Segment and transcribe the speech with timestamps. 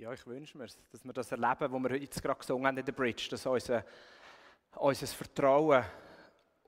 [0.00, 2.84] Ja, ich wünsche mir, dass wir das erleben, was wir jetzt gerade gesungen haben in
[2.86, 3.84] der Bridge, dass unser,
[4.76, 5.84] unser Vertrauen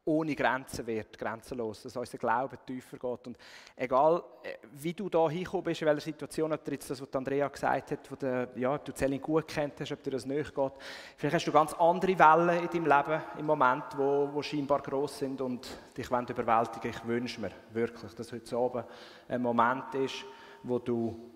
[0.05, 3.27] ohne Grenzen wird, grenzenlos, dass unser Glaube tiefer geht.
[3.27, 3.39] Und
[3.75, 7.15] egal, äh, wie du da hingekommen bist, in welcher Situation, ob dir jetzt das, was
[7.15, 10.55] Andrea gesagt hat, wo du, ja, du Zelling gut kennt hast, ob dir das nicht
[10.55, 10.73] geht,
[11.17, 15.21] vielleicht hast du ganz andere Wellen in deinem Leben im Moment, wo, wo scheinbar gross
[15.21, 16.91] sind und dich wollen überwältigen.
[16.91, 18.85] Ich wünsche mir wirklich, dass heute Abend
[19.27, 20.23] ein Moment ist,
[20.65, 21.33] wo du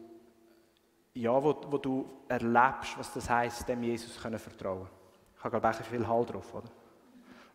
[1.16, 4.86] ja, wo, wo du erlebst, was das heisst, dem Jesus können vertrauen.
[5.36, 6.68] Ich habe, glaube ich, viel Halt drauf, oder?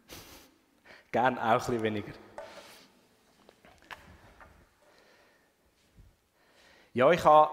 [1.11, 2.11] Gern auch ein bisschen weniger.
[6.93, 7.51] Ja, ich habe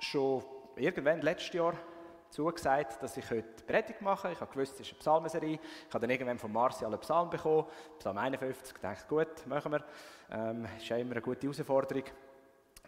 [0.00, 0.44] schon
[0.76, 1.74] irgendwann letztes Jahr
[2.28, 4.32] zugesagt, dass ich heute Predigt mache.
[4.32, 5.58] Ich habe gewusst, es ist eine Psalmenserie.
[5.88, 7.66] Ich habe dann irgendwann von Marcial einen Psalm bekommen,
[7.98, 8.74] Psalm 51.
[8.76, 9.84] Ich dachte, gut, machen wir.
[10.30, 12.04] Ähm, ist ja immer eine gute Herausforderung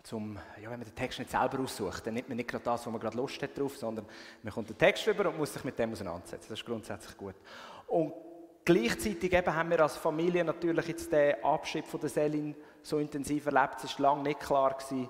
[0.04, 2.86] zum, ja, wenn man den Text nicht selber aussucht, dann nimmt man nicht gerade das,
[2.86, 4.04] wo man gerade Lust hat drauf, sondern
[4.42, 6.46] man kommt den Text über und muss sich mit dem auseinandersetzen.
[6.50, 7.34] Das ist grundsätzlich gut.
[7.86, 8.12] Und
[8.66, 13.46] gleichzeitig eben haben wir als Familie natürlich jetzt den Abschied von der Selin so intensiv
[13.46, 13.82] erlebt.
[13.82, 15.08] Es war lange nicht klar gewesen,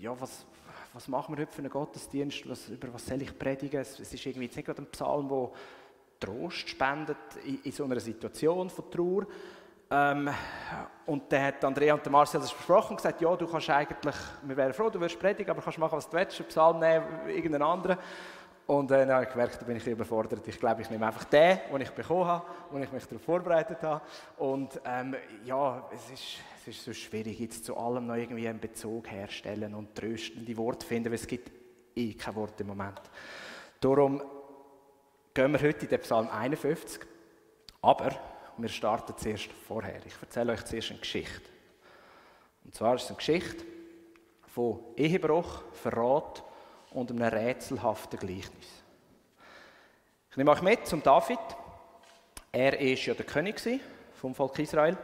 [0.00, 0.44] ja, was,
[0.92, 3.80] was machen wir heute für einen Gottesdienst, was, über was soll ich predigen.
[3.80, 5.50] Es, es ist irgendwie jetzt nicht gerade ein Psalm, der
[6.18, 9.26] Trost spendet in, in so einer Situation von Trauer,
[9.90, 10.30] ähm,
[11.06, 14.56] und dann hat Andrea und Marcel das besprochen und gesagt, ja, du kannst eigentlich, wir
[14.56, 17.62] wären froh, du wirst predigen, aber kannst machen, was du willst, einen Psalm nehmen, irgendeinen
[17.62, 17.98] anderen.
[18.68, 20.46] Und äh, dann habe ich gemerkt, da bin ich überfordert.
[20.46, 23.82] Ich glaube, ich nehme einfach den, den ich bekommen habe, wo ich mich darauf vorbereitet
[23.82, 24.00] habe.
[24.38, 28.60] Und ähm, ja, es ist, es ist so schwierig, jetzt zu allem noch irgendwie einen
[28.60, 31.50] Bezug herstellen und tröstende Worte finden, weil es gibt
[31.96, 33.00] eh kein Wort im Moment.
[33.80, 34.22] Darum
[35.34, 37.00] gehen wir heute in den Psalm 51.
[37.82, 38.12] Aber
[38.62, 40.04] wir starten zuerst vorher.
[40.06, 41.48] Ich erzähle euch zuerst eine Geschichte.
[42.64, 43.64] Und zwar ist es eine Geschichte
[44.48, 46.42] von Ehebruch, Verrat
[46.90, 48.68] und einem rätselhaften Gleichnis.
[50.30, 51.38] Ich nehme euch mit zum David.
[52.52, 53.60] Er war ja der König
[54.20, 54.96] vom Volk Israel.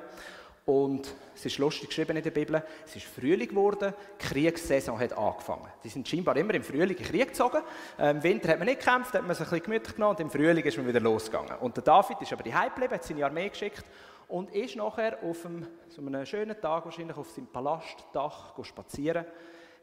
[0.67, 5.17] Und es ist lustig geschrieben in der Bibel, es ist Frühling geworden, die Kriegssaison hat
[5.17, 5.69] angefangen.
[5.85, 7.63] Die sind scheinbar immer im Frühling in den Krieg gezogen.
[8.01, 10.21] Ähm, Im Winter hat man nicht gekämpft, hat man sich ein bisschen gemütlich genommen und
[10.21, 11.57] im Frühling ist man wieder losgegangen.
[11.61, 13.85] Und der David ist aber die geblieben, hat seine Armee geschickt
[14.27, 19.25] und ist nachher auf einem, so einem schönen Tag wahrscheinlich auf seinem Palastdach spazieren,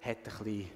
[0.02, 0.70] hat ein bisschen hier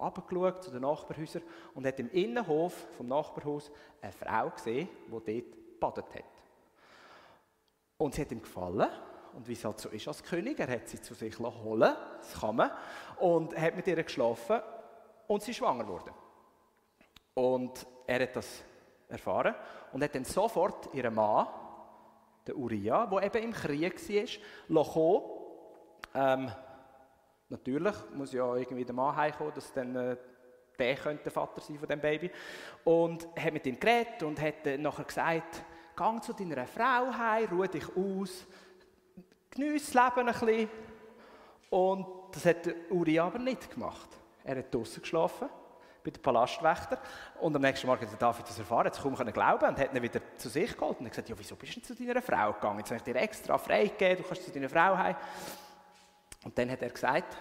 [0.00, 1.42] runtergeschaut zu den Nachbarhäusern
[1.74, 3.70] und hat im Innenhof vom Nachbarhaus
[4.02, 6.24] eine Frau gesehen, die dort gebadet hat.
[7.98, 8.90] Und sie hat ihm gefallen
[9.34, 12.40] und wie es halt so ist als König, er hat sie zu sich holen das
[12.40, 12.70] kann man,
[13.18, 14.60] und hat mit ihr geschlafen
[15.26, 16.12] und sie ist schwanger geworden.
[17.34, 18.62] Und er hat das
[19.08, 19.54] erfahren
[19.92, 21.48] und hat dann sofort ihren Mann,
[22.46, 23.98] den Uriah, der eben im Krieg
[24.68, 25.22] war, kommen
[26.14, 26.50] ähm,
[27.48, 30.16] Natürlich muss ja irgendwie der Mann heimkommen, dass dann äh,
[30.78, 32.30] der könnte Vater sein von dem Baby.
[32.84, 35.62] Und hat mit ihm geredet und hat dann nachher gesagt,
[35.96, 38.46] geh zu deiner Frau heim, ruhe dich aus,
[39.54, 40.68] Genieß das Leben ein bisschen.
[41.70, 44.08] Und das hat Uri aber nicht gemacht.
[44.44, 45.48] Er hat draußen geschlafen,
[46.04, 46.98] bei den Palastwächter.
[47.40, 50.20] Und am nächsten Morgen hat David das erfahren, hat kaum glauben und hat ihn wieder
[50.36, 50.98] zu sich geholt.
[51.00, 52.78] Und hat gesagt, ja, wieso bist du zu deiner Frau gegangen?
[52.78, 55.16] Jetzt habe ich dir extra freigegeben, du kannst zu deiner Frau heim.
[56.44, 57.36] Und dann hat er gesagt,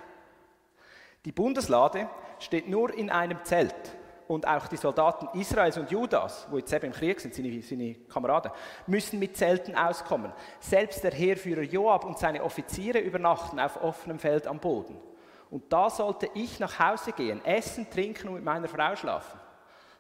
[1.26, 2.10] die Bundeslade
[2.40, 3.96] steht nur in einem Zelt
[4.34, 7.94] und auch die Soldaten Israels und Judas, wo jetzt eben im Krieg sind, seine, seine
[7.94, 8.52] Kameraden,
[8.88, 10.34] müssen mit Zelten auskommen.
[10.60, 14.98] Selbst der Heerführer Joab und seine Offiziere übernachten auf offenem Feld am Boden.
[15.50, 19.40] Und da sollte ich nach Hause gehen, essen, trinken und mit meiner Frau schlafen.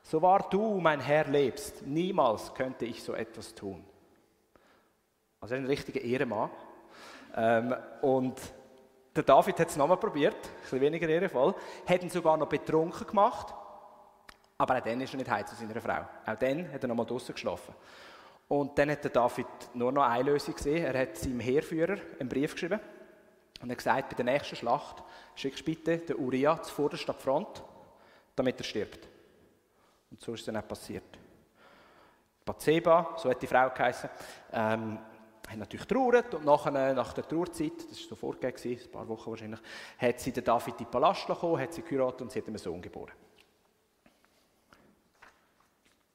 [0.01, 3.85] So wahr du, mein Herr, lebst, niemals könnte ich so etwas tun.
[5.39, 6.49] Also ein richtiger Ehremann.
[7.35, 8.39] Ähm, und
[9.15, 11.53] der David hat es nochmal probiert, ein bisschen weniger ehrenvoll,
[11.85, 13.53] hat ihn sogar noch betrunken gemacht
[14.63, 16.07] aber auch dann ist er nicht heim zu seiner Frau.
[16.25, 17.75] Auch dann hat er noch mal draußen geschlafen.
[18.47, 20.85] Und dann hat der David nur noch eine Lösung gesehen.
[20.85, 22.79] Er hat seinem Heerführer einen Brief geschrieben
[23.61, 25.03] und hat gesagt, bei der nächsten Schlacht
[25.35, 27.63] schickst bitte den Uriah zuvorderst an die Front,
[28.37, 29.05] damit er stirbt.
[30.11, 31.19] Und so ist es dann auch passiert.
[32.45, 34.09] Bathseba, so hat die Frau geheißen,
[34.53, 34.97] ähm,
[35.45, 39.29] hat natürlich trauert und nachher, nach der Trauerzeit, das war so vorgegeben, ein paar Wochen
[39.29, 39.59] wahrscheinlich,
[39.97, 42.57] hat sie den David in den Palast gekommen, hat sie geheiratet und sie hat einen
[42.57, 43.11] Sohn geboren.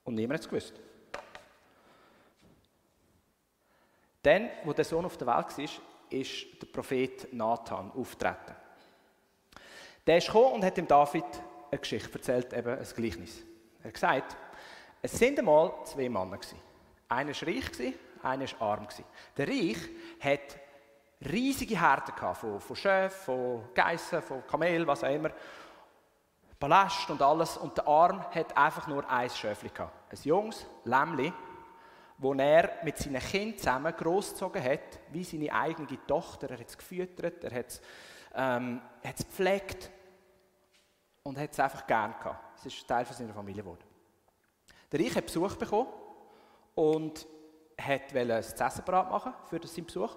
[0.08, 0.72] Und niemand hat es gewusst.
[4.22, 8.56] Dann, wo der Sohn auf der Welt war, ist der Prophet Nathan auftreten.
[10.06, 11.26] Der ist gekommen und hat dem David
[11.70, 13.43] eine Geschichte erzählt, eben ein Gleichnis.
[13.82, 14.37] Er hat gesagt,
[15.02, 16.38] es sind einmal zwei Männer.
[17.10, 18.88] Einer war reich, einer war arm.
[19.37, 19.78] Der Reich
[20.20, 20.58] hat
[21.31, 25.32] riesige Herden von, von Schäfen, von Geissen, von Kamelen, was auch immer.
[26.58, 27.56] Palast und alles.
[27.56, 30.12] Und der Arm hat einfach nur ein Schöfli gehabt.
[30.12, 31.32] Ein junges Lämmli,
[32.19, 36.50] wo er mit seinen Kindern zusammen großgezogen hat, wie seine eigene Tochter.
[36.50, 37.81] Er hat es gefüttert, er hat es,
[38.34, 39.90] ähm, hat gepflegt
[41.22, 42.58] und hat es einfach gern gehabt.
[42.58, 43.84] Es ist Teil von seiner Familie geworden.
[44.90, 45.88] Der Reich hat Besuch bekommen
[46.75, 47.26] und
[47.76, 50.16] wollte ein Essen bereit machen für seinen Besuch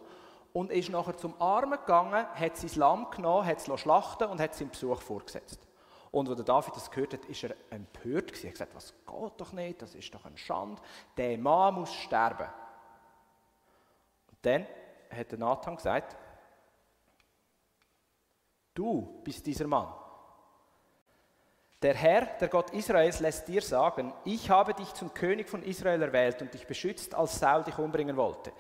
[0.53, 4.55] und ist nachher zum Armen gegangen, hat sein Lamm genommen, hat es schlachten und hat
[4.55, 5.59] seinen Besuch vorgesetzt.
[6.12, 8.31] Und als David das gehört hat, ist er empört.
[8.44, 10.81] Er hat gesagt, was geht doch nicht, das ist doch ein Schand.
[11.16, 12.50] Der Mann muss sterben.
[14.30, 14.68] Und dann
[15.10, 16.18] hat Nathan gesagt,
[18.74, 19.94] du bist dieser Mann.
[21.81, 26.02] Der Herr, der Gott Israels, lässt dir sagen, ich habe dich zum König von Israel
[26.04, 28.52] erwählt und dich beschützt, als Saul dich umbringen wollte.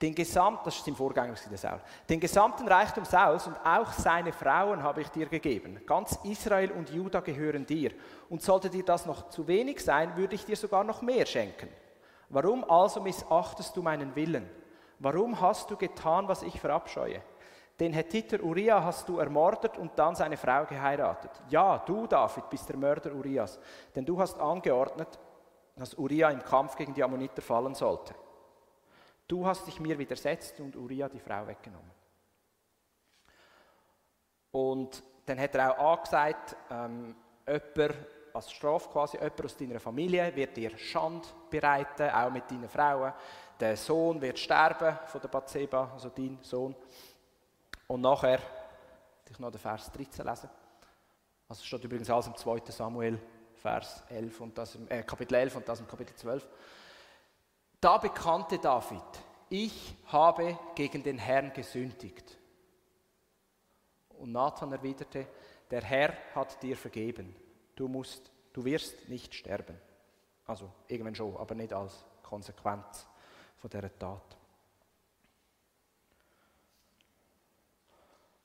[0.00, 4.32] Den gesamten, das ist im Vorgänger der Saul, den gesamten Reichtum Sauls und auch seine
[4.32, 5.80] Frauen habe ich dir gegeben.
[5.86, 7.92] Ganz Israel und Juda gehören dir.
[8.28, 11.68] Und sollte dir das noch zu wenig sein, würde ich dir sogar noch mehr schenken.
[12.28, 14.50] Warum also missachtest du meinen Willen?
[14.98, 17.22] Warum hast du getan, was ich verabscheue?
[17.78, 21.30] Den Hethiter Uriah hast du ermordet und dann seine Frau geheiratet.
[21.48, 23.58] Ja, du, David, bist der Mörder Urias,
[23.94, 25.18] denn du hast angeordnet,
[25.76, 28.14] dass Uriah im Kampf gegen die Ammoniter fallen sollte.
[29.26, 31.90] Du hast dich mir widersetzt und Uriah die Frau weggenommen.
[34.52, 37.16] Und dann hat er auch angesagt, ähm,
[37.46, 37.96] jemand,
[38.34, 43.12] als Strafe quasi, jemand aus deiner Familie wird dir Schand bereiten, auch mit deinen Frauen.
[43.58, 46.74] Der Sohn wird sterben von der Bathseba, also dein Sohn.
[47.86, 48.40] Und nachher,
[49.30, 50.50] ich noch den Vers 13 lesen.
[51.48, 52.62] Also steht übrigens alles im 2.
[52.70, 53.18] Samuel,
[53.56, 56.48] Vers 11 und das im, äh, Kapitel 11 und das im Kapitel 12.
[57.84, 59.02] Da bekannte David,
[59.50, 62.38] ich habe gegen den Herrn gesündigt.
[64.08, 65.26] Und Nathan erwiderte,
[65.70, 67.36] der Herr hat dir vergeben.
[67.76, 69.78] Du musst, du wirst nicht sterben.
[70.46, 73.06] Also irgendwann schon, aber nicht als Konsequenz
[73.58, 74.34] von dieser Tat.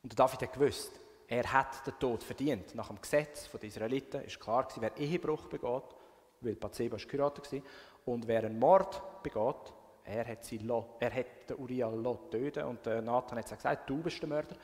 [0.03, 0.91] Und David hat gewusst,
[1.29, 2.75] er hat den Tod verdient.
[2.75, 5.95] Nach dem Gesetz der Israeliten ist klar wer Ehebruch begeht,
[6.41, 7.61] weil Bathseba war,
[8.05, 9.73] und wer einen Mord begeht,
[10.03, 10.59] er hat, sie
[10.99, 11.91] er hat den Uriah
[12.31, 14.55] töten und der Nathan hat gesagt, du bist der Mörder,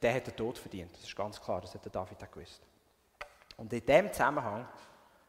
[0.00, 0.92] der hat den Tod verdient.
[0.92, 2.60] Das ist ganz klar, das hat der David auch gewusst.
[3.56, 4.68] Und in dem Zusammenhang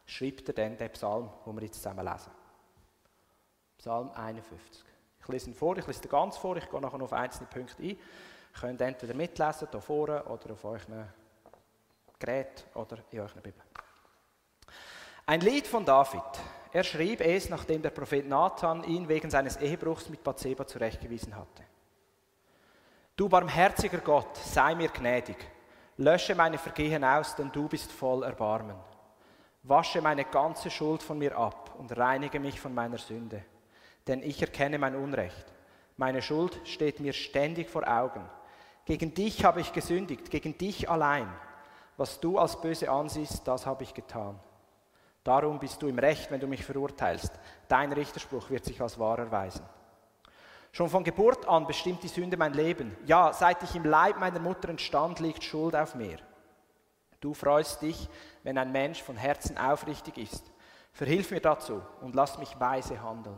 [0.06, 2.32] schreibt er dann den Psalm, den wir jetzt zusammen lesen.
[3.78, 4.84] Psalm 51.
[5.22, 7.48] Ich lese ihn vor, ich lese ihn ganz vor, ich gehe nachher noch auf einzelne
[7.48, 7.90] Punkte ein.
[7.90, 7.98] Ihr
[8.60, 11.08] könnt entweder mitlesen, hier vorne, oder auf euren
[12.20, 13.62] Gerät oder in eurer Bibel.
[15.26, 16.22] Ein Lied von David.
[16.74, 21.64] Er schrieb es, nachdem der Prophet Nathan ihn wegen seines Ehebruchs mit Bathseba zurechtgewiesen hatte.
[23.16, 25.38] Du barmherziger Gott, sei mir gnädig.
[25.98, 28.76] Lösche meine Vergehen aus, denn du bist voll Erbarmen.
[29.62, 33.46] Wasche meine ganze Schuld von mir ab und reinige mich von meiner Sünde.
[34.08, 35.46] Denn ich erkenne mein Unrecht.
[35.96, 38.28] Meine Schuld steht mir ständig vor Augen.
[38.86, 41.32] Gegen dich habe ich gesündigt, gegen dich allein.
[41.98, 44.40] Was du als böse ansiehst, das habe ich getan.
[45.24, 47.32] Darum bist du im Recht, wenn du mich verurteilst.
[47.68, 49.66] Dein Richterspruch wird sich als wahr erweisen.
[50.74, 52.98] Schon von Geburt an bestimmt die Sünde mein Leben.
[53.06, 56.18] Ja, seit ich im Leib meiner Mutter entstand, liegt Schuld auf mir.
[57.22, 58.10] Du freust dich,
[58.42, 60.52] wenn ein Mensch von Herzen aufrichtig ist.
[60.92, 63.38] Verhilf mir dazu und lass mich weise handeln.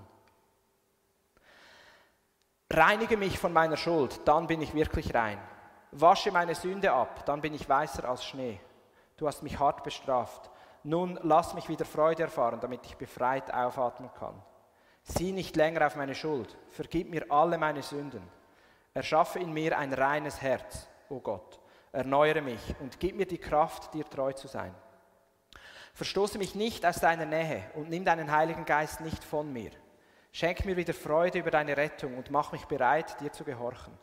[2.72, 5.38] Reinige mich von meiner Schuld, dann bin ich wirklich rein.
[5.92, 8.60] Wasche meine Sünde ab, dann bin ich weißer als Schnee.
[9.18, 10.50] Du hast mich hart bestraft.
[10.86, 14.40] Nun lass mich wieder Freude erfahren, damit ich befreit aufatmen kann.
[15.02, 18.22] Sieh nicht länger auf meine Schuld, vergib mir alle meine Sünden.
[18.94, 21.60] Erschaffe in mir ein reines Herz, o oh Gott.
[21.92, 24.76] Erneuere mich und gib mir die Kraft, dir treu zu sein.
[25.96, 29.72] Verstoße mich nicht aus deiner Nähe und nimm deinen Heiligen Geist nicht von mir.
[30.32, 33.98] Schenk mir wieder Freude über deine Rettung und mach mich bereit, dir zu gehorchen.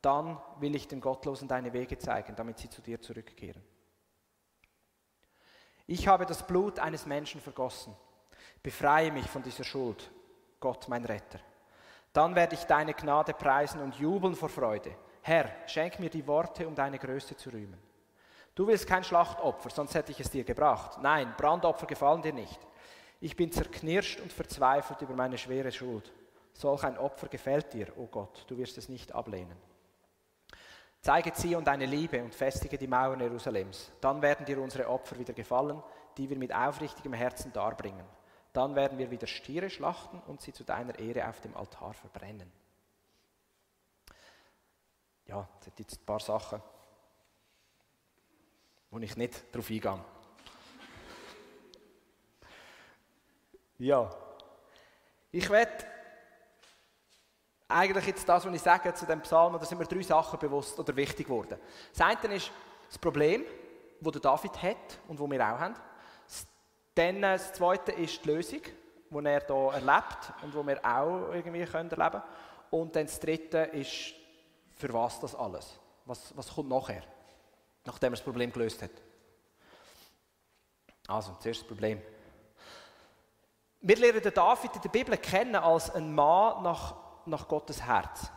[0.00, 3.62] Dann will ich den Gottlosen deine Wege zeigen, damit sie zu dir zurückkehren.
[5.92, 7.94] Ich habe das Blut eines Menschen vergossen.
[8.62, 10.10] Befreie mich von dieser Schuld,
[10.58, 11.38] Gott mein Retter.
[12.14, 14.96] Dann werde ich deine Gnade preisen und jubeln vor Freude.
[15.20, 17.78] Herr, schenk mir die Worte, um deine Größe zu rühmen.
[18.54, 20.98] Du willst kein Schlachtopfer, sonst hätte ich es dir gebracht.
[21.02, 22.58] Nein, Brandopfer gefallen dir nicht.
[23.20, 26.10] Ich bin zerknirscht und verzweifelt über meine schwere Schuld.
[26.54, 29.58] Solch ein Opfer gefällt dir, o oh Gott, du wirst es nicht ablehnen.
[31.02, 33.90] Zeige sie und deine Liebe und festige die Mauern Jerusalems.
[34.00, 35.82] Dann werden dir unsere Opfer wieder gefallen,
[36.16, 38.06] die wir mit aufrichtigem Herzen darbringen.
[38.52, 42.52] Dann werden wir wieder Stiere schlachten und sie zu deiner Ehre auf dem Altar verbrennen.
[45.26, 46.62] Ja, das sind jetzt ein paar Sachen,
[48.90, 50.04] wo ich nicht drauf eingehe.
[53.78, 54.08] ja,
[55.32, 55.91] ich werde
[57.72, 60.78] eigentlich jetzt das, was ich sage zu dem Psalm, da sind mir drei Sachen bewusst
[60.78, 61.58] oder wichtig geworden.
[61.96, 62.50] Das eine ist
[62.88, 63.44] das Problem,
[64.00, 65.74] das David hat und wo wir auch haben.
[66.94, 68.60] Dann das zweite ist die Lösung,
[69.10, 72.22] die er hier erlebt und wo wir auch irgendwie erleben können.
[72.70, 74.14] Und dann das dritte ist,
[74.76, 75.78] für was das alles?
[76.04, 77.02] Was, was kommt nachher,
[77.84, 78.90] nachdem er das Problem gelöst hat?
[81.06, 82.00] Also, zuerst das Problem.
[83.80, 86.94] Wir lernen den David in der Bibel kennen als einen Mann nach,
[87.26, 88.30] nach Gottes Herz.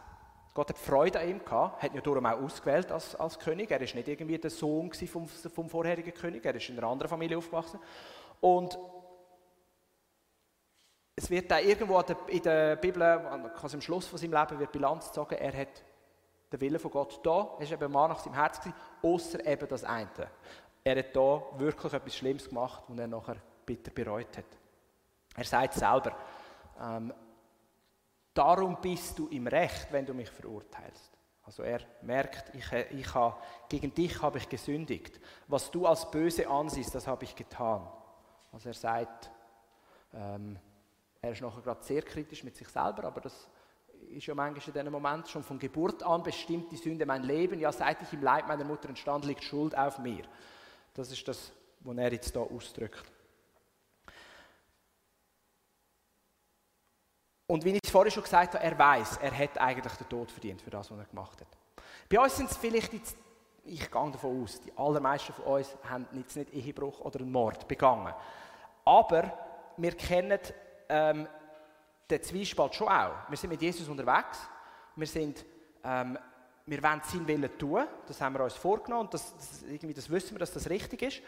[0.54, 3.70] Gott hat Freude an ihm gehabt, hat ihn darum auch ausgewählt als, als König.
[3.72, 7.10] Er ist nicht irgendwie der Sohn vom, vom vorherigen König, er ist in einer anderen
[7.10, 7.80] Familie aufgewachsen.
[8.40, 8.80] Und
[11.18, 13.02] es wird da irgendwo in der Bibel,
[13.58, 15.84] quasi am Schluss von seinem Leben, wird Bilanz gezogen, er hat
[16.52, 19.68] den Willen von Gott da, er ist eben Mann nach seinem Herz gewesen, außer eben
[19.68, 20.10] das eine.
[20.84, 24.46] Er hat da wirklich etwas Schlimmes gemacht, und er nachher bitter bereut hat.
[25.36, 26.16] Er sagt selber,
[26.82, 27.14] ähm,
[28.36, 31.12] darum bist du im Recht, wenn du mich verurteilst.
[31.44, 33.38] Also er merkt, ich, ich habe,
[33.70, 35.20] gegen dich habe ich gesündigt.
[35.48, 37.88] Was du als böse ansiehst, das habe ich getan.
[38.52, 39.32] Also er sagt,
[40.14, 40.58] ähm,
[41.22, 43.48] er ist nachher gerade sehr kritisch mit sich selber, aber das
[44.10, 47.60] ist ja manchmal in diesem Moment schon von Geburt an bestimmt die Sünde mein Leben.
[47.60, 50.24] Ja, seit ich im Leib meiner Mutter entstand, liegt Schuld auf mir.
[50.94, 51.52] Das ist das,
[51.82, 53.04] was er jetzt hier ausdrückt.
[57.48, 60.32] Und wie ich es vorhin schon gesagt habe, er weiß, er hat eigentlich den Tod
[60.32, 61.48] verdient für das, was er gemacht hat.
[62.10, 63.18] Bei uns sind es vielleicht jetzt,
[63.66, 67.68] ich gehe davon aus, die allermeisten von uns haben jetzt nicht Ehebruch oder einen Mord
[67.68, 68.14] begangen.
[68.84, 69.32] Aber
[69.78, 70.40] wir kennen
[70.90, 71.28] ähm,
[72.10, 73.30] den Zwiespalt schon auch.
[73.30, 74.40] Wir sind mit Jesus unterwegs,
[74.96, 75.46] wir sind
[75.84, 76.18] ähm,
[76.66, 80.32] wir wollen seinen Willen tun, das haben wir uns vorgenommen das, das, irgendwie, das wissen
[80.32, 81.22] wir, dass das richtig ist.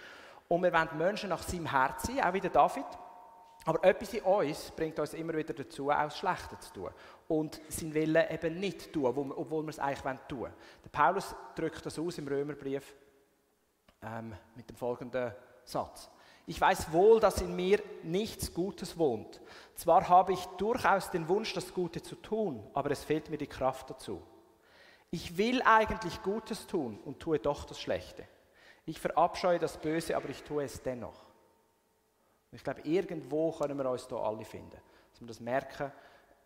[0.47, 2.85] Und wir wollen Menschen nach seinem Herz sein, auch wie der David.
[3.67, 6.21] Aber etwas in uns bringt uns immer wieder dazu, auch das
[6.61, 6.89] zu tun.
[7.27, 10.53] Und seinen Willen eben nicht tun, obwohl wir es eigentlich tun wollen.
[10.85, 12.95] Der Paulus drückt das aus im Römerbrief
[14.01, 15.33] ähm, mit dem folgenden
[15.65, 16.09] Satz.
[16.45, 19.41] Ich weiß wohl, dass in mir nichts Gutes wohnt.
[19.75, 23.47] Zwar habe ich durchaus den Wunsch, das Gute zu tun, aber es fehlt mir die
[23.47, 24.21] Kraft dazu.
[25.11, 28.23] Ich will eigentlich Gutes tun und tue doch das Schlechte.
[28.85, 31.26] Ich verabscheue das Böse, aber ich tue es dennoch.
[32.51, 34.77] Ich glaube, irgendwo können wir uns da alle finden.
[35.11, 35.91] Dass wir das merken,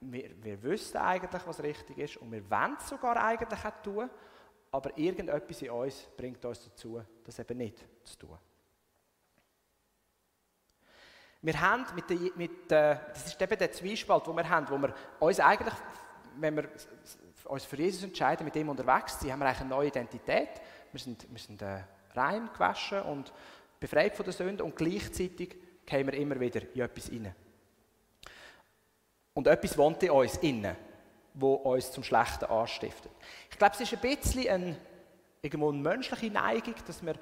[0.02, 4.10] wir, wir wissen eigentlich, was richtig ist und wir wollen es sogar eigentlich auch tun,
[4.72, 8.38] aber irgendetwas in uns bringt uns dazu, das eben nicht zu tun.
[11.44, 14.78] Wir haben mit der, mit der, das ist eben der Zwiespalt, den wir haben, wo
[14.78, 15.74] wir uns eigentlich,
[16.38, 16.70] wenn wir
[17.46, 20.62] uns für Jesus entscheiden, mit ihm unterwegs sind, haben wir eigentlich eine neue Identität.
[20.92, 23.34] Wir sind, wir sind äh, rein gewaschen und
[23.80, 27.34] befreit von der Sünde und gleichzeitig gehen wir immer wieder in etwas rein.
[29.34, 30.76] Und etwas wohnt in uns innen,
[31.34, 33.12] wo uns zum Schlechten anstiftet.
[33.50, 34.78] Ich glaube, es ist ein bisschen ein,
[35.42, 37.16] irgendwo eine menschliche Neigung, dass wir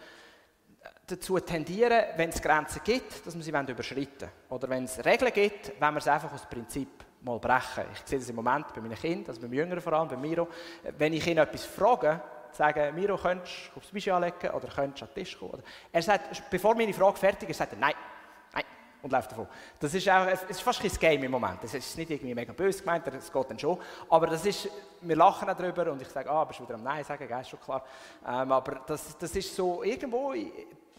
[1.06, 4.32] dazu tendieren, wenn es Grenzen gibt, dass wir sie überschreiten wollen.
[4.50, 6.88] Oder wenn es Regeln gibt, wenn wir es einfach aus Prinzip
[7.22, 7.84] mal brechen.
[7.94, 10.48] Ich sehe das im Moment bei meinen Kindern, also beim Jüngeren vor allem, bei Miro.
[10.98, 15.06] Wenn ich ihn etwas frage, sage, Miro, könntest du aufs Bischi anlegen oder könntest du
[15.06, 15.62] an den Tisch kommen?
[15.92, 17.94] Er sagt, bevor meine Frage fertig ist, sagt er, nein,
[19.02, 19.48] und läuft davon.
[19.80, 21.64] Das ist, auch, es ist fast ein Game im Moment.
[21.64, 23.80] Das ist nicht irgendwie mega böse gemeint, das geht dann schon.
[24.10, 24.70] Aber das ist,
[25.02, 27.50] wir lachen auch darüber und ich sage, ah, bist du wieder am Nein sagen, ist
[27.50, 27.84] schon klar.
[28.28, 30.34] Ähm, aber das, das ist so irgendwo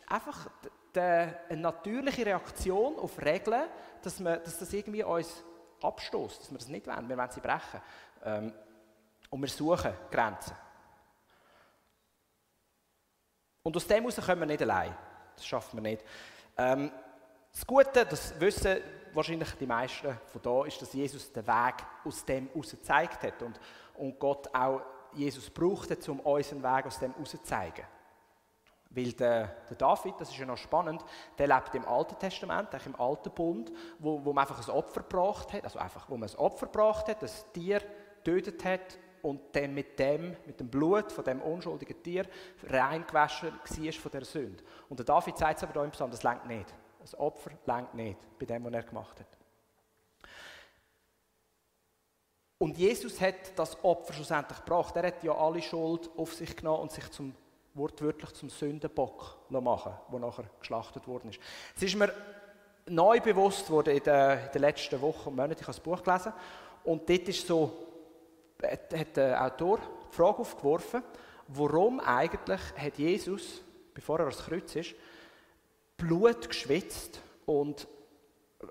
[0.07, 0.49] einfach
[0.95, 3.65] die, eine natürliche Reaktion auf Regeln,
[4.03, 5.45] dass, man, dass das irgendwie uns
[5.83, 7.09] abstoßt, dass wir das nicht wollen.
[7.09, 7.81] Wir wollen sie brechen.
[8.25, 8.53] Ähm,
[9.29, 10.55] und wir suchen Grenzen.
[13.63, 14.97] Und aus dem heraus können wir nicht allein.
[15.37, 16.05] Das schaffen wir nicht.
[16.57, 16.91] Ähm,
[17.53, 18.79] das Gute, das wissen
[19.13, 23.43] wahrscheinlich die meisten von da, ist, dass Jesus den Weg aus dem heraus gezeigt hat
[23.43, 23.61] und,
[23.95, 27.85] und Gott auch Jesus brauchte, um uns einen Weg aus dem heraus zeigen.
[28.93, 31.05] Weil der, der, David, das ist ja noch spannend,
[31.39, 35.53] der lebt im Alten Testament, im Alten Bund, wo, wo man einfach ein Opfer gebracht
[35.53, 37.81] hat, also einfach, wo man ein Opfer gebracht hat, das Tier
[38.25, 42.27] tötet hat und dann mit dem, mit dem Blut von dem unschuldigen Tier
[42.65, 44.65] reingewaschen war von der Sünde.
[44.89, 46.75] Und der David sagt es aber da im Psalm, das längt nicht.
[47.01, 49.39] Das Opfer längt nicht bei dem, was er gemacht hat.
[52.59, 54.95] Und Jesus hat das Opfer schlussendlich gebracht.
[54.95, 57.35] Er hat ja alle Schuld auf sich genommen und sich zum
[57.75, 61.41] wortwörtlich zum Sündenbock machen der nachher geschlachtet worden ist.
[61.77, 62.13] Es ist mir
[62.87, 66.03] neu bewusst worden in den, in den letzten Wochen und Monaten, ich habe das Buch
[66.03, 66.33] gelesen,
[66.85, 67.73] und dort ist so,
[68.63, 69.79] hat der Autor
[70.11, 71.03] die Frage aufgeworfen,
[71.49, 73.63] warum eigentlich hat Jesus,
[73.95, 74.95] bevor er ans Kreuz ist,
[76.01, 77.87] Blut geschwitzt und,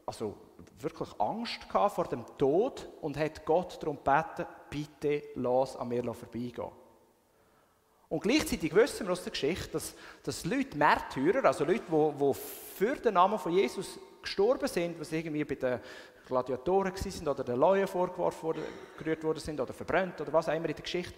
[0.06, 0.36] also
[0.80, 6.72] wirklich Angst vor dem Tod und hat Gott darum gebeten, bitte lass an mir vorbeigehen.
[8.10, 9.94] Und gleichzeitig wissen wir aus der Geschichte, dass,
[10.24, 15.12] dass Leute, Märtyrer, also Leute, die, die für den Namen von Jesus gestorben sind, was
[15.12, 15.80] irgendwie bei den
[16.26, 18.64] Gladiatoren sind oder den Leuen vorgeworfen worden,
[18.98, 21.14] gerührt worden sind oder verbrannt oder was auch immer in der Geschichte.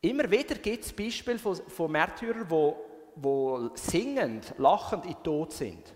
[0.00, 2.72] Immer wieder gibt es Beispiele von, von Märtyrern, die,
[3.22, 5.94] die singend, lachend in Tod sind.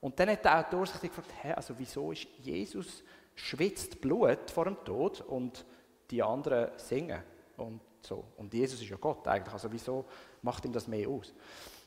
[0.00, 3.02] Und dann hat der Autor sich gefragt, hä, also wieso ist Jesus
[3.34, 5.64] schwitzt Blut vor dem Tod und
[6.10, 7.22] die anderen singen
[7.56, 8.24] und so.
[8.36, 10.04] Und Jesus ist ja Gott eigentlich, also wieso
[10.42, 11.32] macht ihm das mehr aus?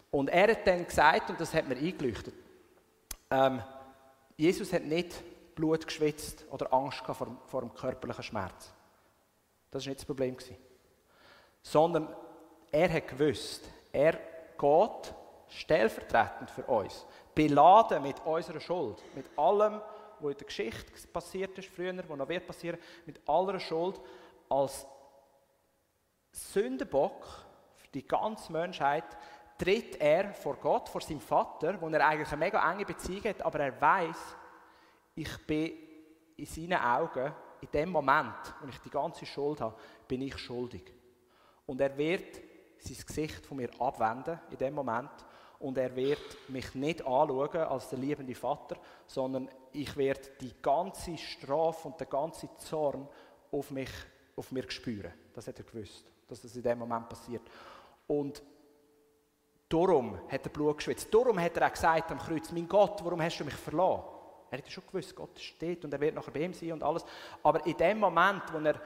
[0.10, 2.34] Und er hat dann gesagt, und das hat mir eingeleuchtet,
[3.30, 3.62] ähm,
[4.36, 5.24] Jesus hat nicht
[5.56, 8.72] Blut geschwitzt oder Angst gehabt vor, vor dem körperlichen Schmerz.
[9.72, 10.36] Das war nicht das Problem.
[10.38, 10.56] Gewesen.
[11.62, 12.16] Sondern
[12.72, 14.20] er hat gewusst, er
[14.58, 15.14] geht
[15.48, 17.06] stellvertretend für uns
[17.38, 19.80] beladen mit unserer Schuld, mit allem,
[20.20, 24.02] was in der Geschichte passiert ist, früher, was noch wird passieren, mit aller Schuld,
[24.50, 24.88] als
[26.32, 27.24] Sündenbock
[27.76, 29.06] für die ganze Menschheit,
[29.56, 33.44] tritt er vor Gott, vor seinem Vater, wo er eigentlich eine mega enge Beziehung hat,
[33.44, 34.36] aber er weiß,
[35.14, 35.74] ich bin
[36.38, 39.76] in seinen Augen, in dem Moment, wo ich die ganze Schuld habe,
[40.08, 40.92] bin ich schuldig.
[41.68, 42.40] Und er wird
[42.88, 45.12] sein Gesicht von mir abwenden in dem Moment
[45.60, 51.18] und er wird mich nicht anschauen als der liebende Vater, sondern ich werde die ganze
[51.18, 53.08] Strafe und den ganzen Zorn
[53.52, 53.90] auf mich,
[54.36, 55.14] auf mir spüren.
[55.34, 57.44] Das hat er gewusst, dass das in dem Moment passiert.
[58.08, 58.42] Und
[59.68, 61.14] darum hat er Blut geschwitzt.
[61.14, 64.04] Darum hat er auch gesagt am Kreuz, mein Gott, warum hast du mich verloren?
[64.50, 67.04] Er hätte schon gewusst, Gott steht und er wird nachher bei ihm sein und alles.
[67.44, 68.80] Aber in dem Moment, wo er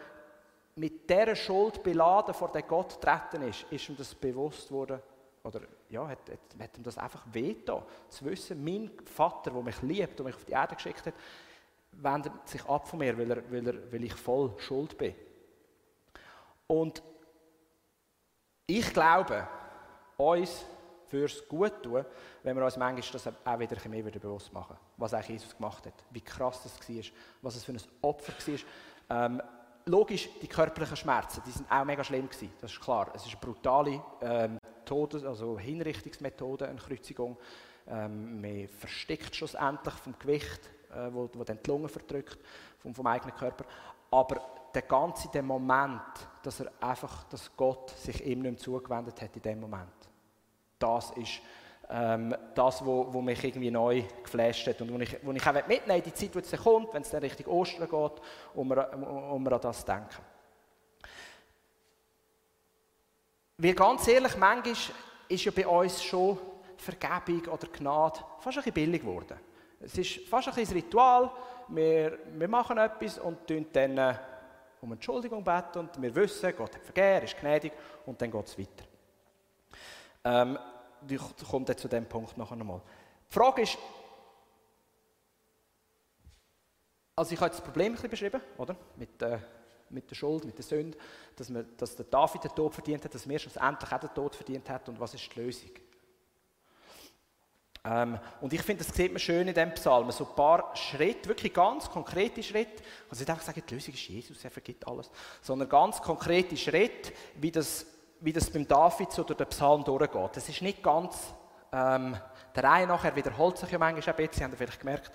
[0.76, 5.02] mit dieser Schuld beladen vor den Gott getreten ist, ist ihm das bewusst worden,
[5.44, 9.82] oder ja, hat, hat, hat ihm das einfach wehgetan, zu wissen, mein Vater, der mich
[9.82, 11.14] liebt und mich auf die Erde geschickt hat,
[11.92, 15.16] wendet sich ab von mir, weil, er, weil, er, weil ich voll schuld bin.
[16.68, 17.02] Und
[18.68, 19.48] ich glaube,
[20.18, 20.66] uns
[21.08, 22.06] fürs Gut tun,
[22.44, 25.86] wenn wir uns manchmal das auch wieder ein mehr bewusst machen, was eigentlich Jesus gemacht
[25.86, 27.04] hat, wie krass das war,
[27.42, 29.26] was es für ein Opfer war.
[29.26, 29.42] Ähm,
[29.86, 33.12] logisch, die körperlichen Schmerzen, die sind auch mega schlimm gewesen, das ist klar.
[33.14, 37.38] Es ist eine brutale ähm, Todes-, also Hinrichtungsmethode, eine Kreuzigung.
[37.88, 42.38] Ähm, man versteckt schlussendlich vom Gewicht, äh, wo, wo dann die Lunge verdrückt,
[42.80, 43.66] vom, vom eigenen Körper.
[44.12, 44.42] Aber
[44.74, 46.02] der ganze der Moment,
[46.44, 49.90] dass er einfach, dass Gott sich ihm nicht mehr zugewendet hat in dem Moment,
[50.80, 51.42] das ist
[51.92, 55.54] ähm, das, wo, wo mich irgendwie neu geflasht hat und wo ich, wo ich auch
[55.54, 58.22] mitnehmen in die Zeit, wo es kommt, wenn es dann Richtung Ostern geht,
[58.56, 60.24] um um wir an das denken.
[63.58, 64.76] Weil ganz ehrlich, manchmal
[65.28, 66.38] ist ja bei uns schon
[66.78, 69.38] Vergebung oder Gnade fast ein bisschen billig geworden.
[69.80, 71.30] Es ist fast ein ein Ritual.
[71.68, 74.16] Wir, wir machen etwas und tun dann äh,
[74.82, 77.74] um Entschuldigung beten und wir wissen, Gott hat vergeben, er ist gnädig
[78.06, 78.86] und dann geht es weiter.
[80.24, 80.58] Ähm,
[81.08, 82.82] ich komme dann zu dem Punkt noch einmal.
[83.30, 83.78] Die Frage ist,
[87.16, 88.76] also ich habe jetzt das Problem ein bisschen beschrieben, oder?
[88.96, 89.40] Mit, äh,
[89.90, 90.98] mit der Schuld, mit der Sünde,
[91.36, 94.36] dass, man, dass der David den Tod verdient hat, dass wir schlussendlich auch den Tod
[94.36, 95.72] verdient hat und was ist die Lösung?
[97.84, 101.30] Ähm, und ich finde, das sieht man schön in diesem Psalm, so ein paar Schritte,
[101.30, 102.84] wirklich ganz konkrete Schritte.
[103.10, 105.10] Also nicht einfach sagen, die Lösung ist Jesus, er vergibt alles,
[105.42, 107.86] sondern ganz konkrete Schritte, wie das,
[108.22, 110.36] wie das beim David oder dem Psalm durchgeht.
[110.36, 111.34] Das ist nicht ganz
[111.72, 112.18] ähm,
[112.56, 115.12] der Reihe nachher wiederholt sich ja manchmal ein bisschen, habt ihr vielleicht gemerkt.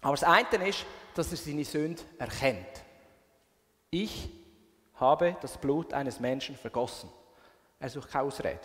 [0.00, 2.84] Aber das eine ist, dass er seine Sünde erkennt.
[3.90, 4.30] Ich
[4.94, 7.10] habe das Blut eines Menschen vergossen.
[7.80, 8.60] Er sucht keine Ausrede.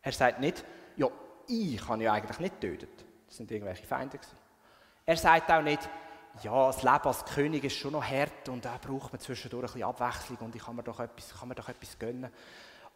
[0.00, 0.64] Er sagt nicht,
[0.96, 1.08] ja,
[1.46, 3.04] ich habe ja eigentlich nicht getötet.
[3.26, 4.18] Das sind irgendwelche Feinde.
[5.04, 5.88] Er sagt auch nicht,
[6.42, 9.66] ja, das Leben als König ist schon noch hart und da braucht man zwischendurch ein
[9.66, 12.30] bisschen Abwechslung und ich kann mir doch etwas, kann mir doch etwas gönnen.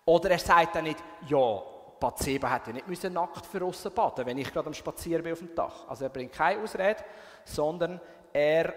[0.04, 1.62] Oder er sagt auch nicht, ja,
[2.00, 5.38] Bathseba hätte nicht müssen nackt für aussen baden, wenn ich gerade am Spazieren bin auf
[5.38, 5.88] dem Dach.
[5.88, 7.04] Also er bringt keine Ausrede,
[7.44, 8.00] sondern
[8.32, 8.74] er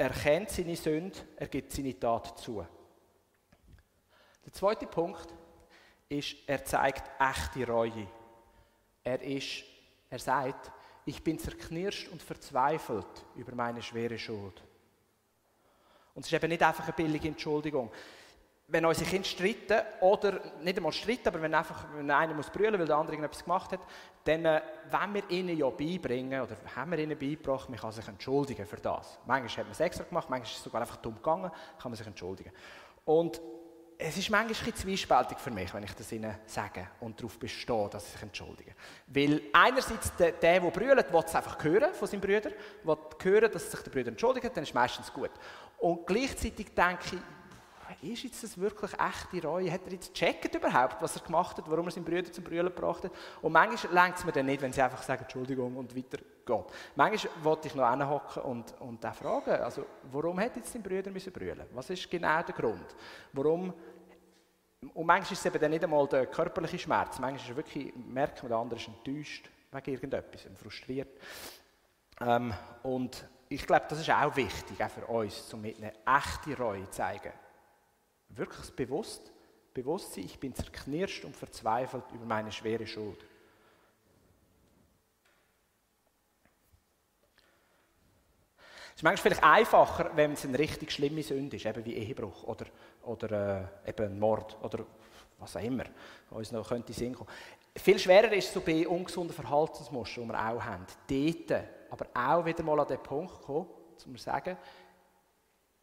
[0.00, 2.64] er kennt seine Sünde, er gibt seine Tat zu.
[4.44, 5.34] Der zweite Punkt
[6.08, 8.06] ist, er zeigt echte Reue.
[9.02, 9.64] Er ist,
[10.08, 10.70] er sagt,
[11.08, 14.62] ich bin zerknirscht und verzweifelt über meine schwere Schuld.
[16.14, 17.90] Und es ist eben nicht einfach eine billige Entschuldigung
[18.70, 22.78] wenn unsere Kinder streiten, oder nicht einmal streiten, aber wenn, einfach, wenn einer muss brüllen,
[22.78, 23.80] weil der andere etwas gemacht hat,
[24.24, 28.06] dann äh, wenn wir ihnen ja beibringen, oder haben wir ihnen beigebracht, man kann sich
[28.06, 29.18] entschuldigen für das.
[29.26, 31.96] Manchmal hat man es extra gemacht, manchmal ist es sogar einfach dumm gegangen, kann man
[31.96, 32.52] sich entschuldigen.
[33.06, 33.40] Und
[34.00, 37.88] es ist manchmal ein zwiespältig für mich, wenn ich das ihnen sage und darauf bestehe,
[37.90, 38.72] dass sie sich entschuldigen.
[39.08, 42.50] Weil einerseits der, der, der brüllt, will es einfach hören von seinem Brüder,
[42.84, 45.32] will hören, dass sich der Brüder entschuldigt, dann ist es meistens gut.
[45.78, 47.18] Und gleichzeitig denke ich,
[48.02, 49.72] ist jetzt das wirklich echte Reue?
[49.72, 52.66] Hat er jetzt gecheckt überhaupt, was er gemacht hat, warum er seinen Brüder zum Brüllen
[52.66, 53.12] gebracht hat?
[53.42, 56.64] Und manchmal lenkt es mir dann nicht, wenn sie einfach sagen, Entschuldigung und weiter geht.
[56.94, 61.10] Manchmal wollte ich noch hinhocken und, und auch fragen, also, warum hat jetzt dein Brüder
[61.10, 61.66] müssen brüllen?
[61.72, 62.94] Was ist genau der Grund?
[63.32, 63.74] Warum
[64.94, 67.18] und manchmal ist es eben dann nicht einmal der körperliche Schmerz.
[67.18, 71.18] Manchmal ist es wirklich, merkt man, der andere ist enttäuscht wegen irgendetwas, frustriert.
[72.20, 76.54] Ähm, und ich glaube, das ist auch wichtig, auch für uns, um mit einer echten
[76.54, 77.32] Reue zu zeigen
[78.28, 79.32] wirklich bewusst,
[79.74, 83.24] Bewusstsein, ich bin zerknirscht und verzweifelt über meine schwere Schuld.
[88.88, 92.42] Es ist manchmal vielleicht einfacher, wenn es eine richtig schlimme Sünde ist, eben wie Ehebruch
[92.42, 92.66] oder,
[93.04, 94.84] oder äh, eben Mord oder
[95.38, 95.84] was auch immer,
[96.30, 97.30] was uns noch könnte Sinn kommen.
[97.76, 100.84] Viel schwerer ist es so bei ungesunden Verhaltensmustern, die wir auch haben.
[101.06, 103.68] Dort aber auch wieder mal an den Punkt kommen,
[104.04, 104.56] um zu sagen,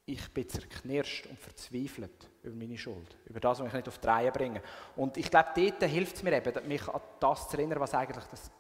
[0.06, 4.08] ich bin zerknirscht und verzweifelt über meine Schuld, über das, was ich nicht auf die
[4.08, 4.62] Reihe bringe.
[4.96, 8.26] Und ich glaube, dort hilft es mir eben, mich an das zu erinnern, was eigentlich
[8.26, 8.52] das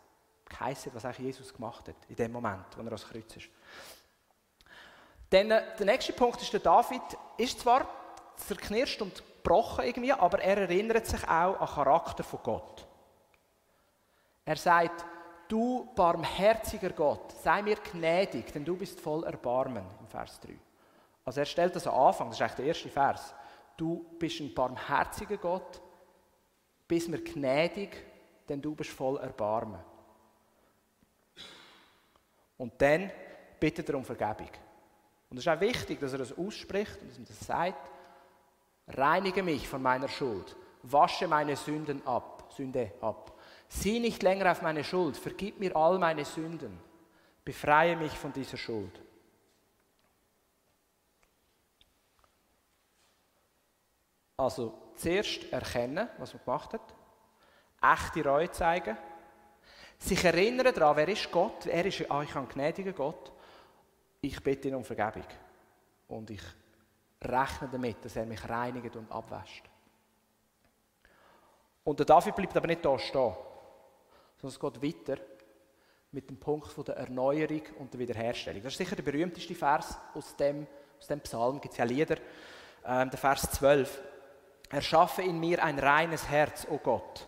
[0.47, 3.49] geheißen was eigentlich Jesus gemacht hat, in dem Moment, wo er ans Kreuz ist.
[5.29, 7.01] Dann, äh, der nächste Punkt ist, der David
[7.37, 7.87] ist zwar
[8.37, 12.87] zerknirscht und gebrochen irgendwie, aber er erinnert sich auch an den Charakter von Gott.
[14.45, 15.05] Er sagt,
[15.47, 20.53] du barmherziger Gott, sei mir gnädig, denn du bist voll Erbarmen, im Vers 3.
[21.25, 23.33] Also er stellt das am Anfang, das ist eigentlich der erste Vers.
[23.75, 25.81] Du bist ein barmherziger Gott,
[26.87, 27.97] bist mir gnädig,
[28.47, 29.79] denn du bist voll Erbarmen.
[32.57, 33.11] Und dann
[33.59, 34.49] bittet er um Vergebung.
[35.29, 37.91] Und es ist auch wichtig, dass er das ausspricht und dass er das sagt.
[38.87, 43.33] Reinige mich von meiner Schuld, wasche meine Sünden ab, Sünde ab.
[43.67, 46.79] Sieh nicht länger auf meine Schuld, vergib mir all meine Sünden,
[47.43, 49.01] befreie mich von dieser Schuld.
[54.37, 56.93] Also zuerst erkennen, was man gemacht hat,
[57.81, 58.97] echte Reue zeigen,
[59.97, 63.31] sich erinnern daran, wer ist Gott, er ist ah, ich ein gnädiger Gott,
[64.21, 65.23] ich bitte ihn um Vergebung.
[66.07, 66.41] Und ich
[67.21, 69.63] rechne damit, dass er mich reinigt und abwäscht.
[71.83, 73.35] Und der David bleibt aber nicht da stehen,
[74.37, 75.21] sondern es geht weiter
[76.11, 78.63] mit dem Punkt von der Erneuerung und der Wiederherstellung.
[78.63, 80.67] Das ist sicher der berühmteste Vers aus dem,
[80.99, 82.17] aus dem Psalm, gibt es ja Lieder,
[82.85, 84.01] ähm, der Vers 12.
[84.69, 87.27] Erschaffe in mir ein reines Herz, o oh Gott.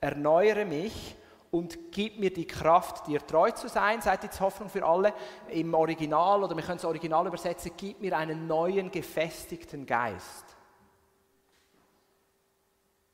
[0.00, 1.16] Erneuere mich
[1.50, 4.00] und gib mir die Kraft, dir treu zu sein.
[4.02, 5.14] Seid jetzt Hoffnung für alle
[5.48, 7.72] im Original oder wir können es Original übersetzen.
[7.76, 10.44] Gib mir einen neuen, gefestigten Geist.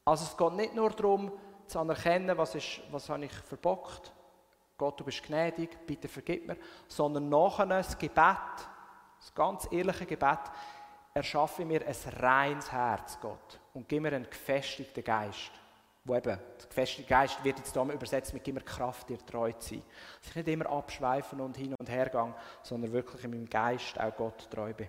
[0.05, 1.33] Also es geht nicht nur darum,
[1.67, 4.13] zu anerkennen, was, ist, was habe ich verbockt.
[4.77, 6.57] Gott, du bist gnädig, bitte vergib mir.
[6.89, 8.37] Sondern nachher das Gebet,
[9.21, 10.41] das ganz ehrliche Gebet,
[11.15, 15.53] erschaffe mir ein reines Herz, Gott, und gib mir einen gefestigten Geist.
[16.05, 19.53] Wo eben, der gefestigte Geist wird jetzt hier übersetzt mit «Gib mir Kraft, dir treu
[19.53, 19.83] zu sein».
[20.21, 24.01] Dass ich nicht immer abschweifen und hin und her gehe, sondern wirklich in meinem Geist
[24.01, 24.89] auch Gott treu bin.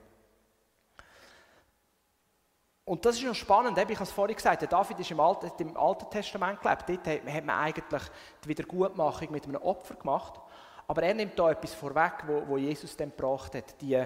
[2.85, 5.51] Und das ist noch spannend, ich habe es vorhin gesagt, der David ist im Alten,
[5.59, 6.89] im Alten Testament gelebt.
[6.89, 8.01] Dort hat man eigentlich
[8.43, 10.41] die Wiedergutmachung mit einem Opfer gemacht.
[10.87, 14.03] Aber er nimmt da etwas vorweg, wo, wo Jesus dann gebracht hat, die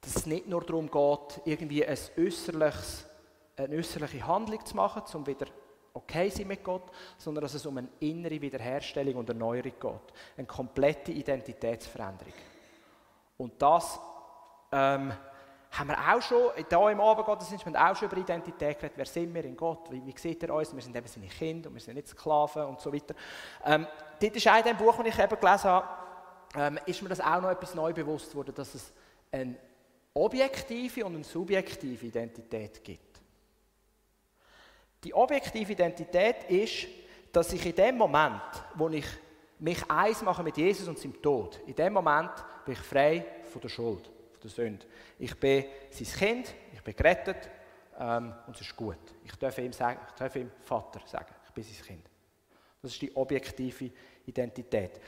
[0.00, 3.06] dass es nicht nur darum geht, irgendwie ein äußerliches,
[3.56, 5.46] eine äußerliche Handlung zu machen, um wieder
[5.94, 10.14] okay sein mit Gott, sondern dass es um eine innere Wiederherstellung und Erneuerung geht.
[10.36, 12.32] Eine komplette Identitätsveränderung.
[13.36, 13.98] Und das
[14.72, 15.12] ähm,
[15.70, 18.96] haben wir auch schon, hier im Abendgottesdienst, wir haben auch schon über Identität geredet.
[18.96, 19.90] Wer sind wir in Gott?
[19.90, 20.74] Wie, wie sieht er uns?
[20.74, 23.14] Wir sind eben seine Kinder und wir sind nicht Sklaven und so weiter.
[23.64, 23.86] Ähm,
[24.20, 25.88] dort ist auch in dem Buch, das ich eben gelesen habe,
[26.54, 28.92] ähm, ist mir das auch noch etwas neu bewusst worden, dass es
[29.30, 29.56] ein
[30.18, 33.20] objektive und eine subjektive Identität gibt.
[35.04, 36.88] Die objektive Identität ist,
[37.32, 38.42] dass ich in dem Moment,
[38.74, 39.06] wo ich
[39.58, 42.30] mich eins mache mit Jesus und seinem Tod, in dem Moment
[42.64, 44.86] bin ich frei von der Schuld, von der Sünde.
[45.18, 47.48] Ich bin sein Kind, ich bin gerettet
[47.98, 48.98] ähm, und es ist gut.
[49.24, 52.10] Ich darf, ihm sagen, ich darf ihm Vater sagen, ich bin sein Kind.
[52.82, 53.90] Das ist die objektive
[54.26, 55.00] Identität.